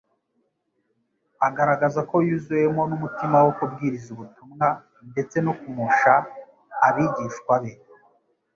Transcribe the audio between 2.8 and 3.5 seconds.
n'umutima